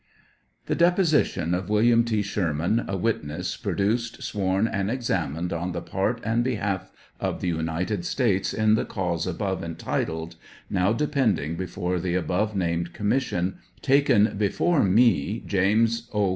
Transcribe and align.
The 0.65 0.73
deposition 0.73 1.53
of 1.53 1.69
Wm. 1.69 2.03
T. 2.05 2.23
Sherman, 2.23 2.85
a 2.87 2.97
witness 2.97 3.55
pro 3.55 3.75
duced, 3.75 4.23
sworn, 4.23 4.67
and 4.67 4.89
examined 4.89 5.53
on 5.53 5.73
the 5.73 5.81
part 5.83 6.19
and 6.23 6.43
behalf 6.43 6.91
of 7.19 7.39
the 7.39 7.49
United 7.49 8.03
States, 8.03 8.51
in 8.51 8.73
the 8.73 8.83
cause 8.83 9.27
above 9.27 9.63
entitled, 9.63 10.37
now 10.71 10.91
depending 10.91 11.55
before 11.55 11.99
the 11.99 12.15
above 12.15 12.55
named 12.55 12.93
Commission, 12.93 13.59
taken 13.83 14.35
before 14.39 14.83
me, 14.83 15.43
James 15.45 16.09
O. 16.15 16.29